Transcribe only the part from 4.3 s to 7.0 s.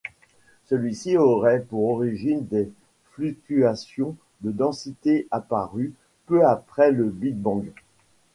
de densité apparues peu après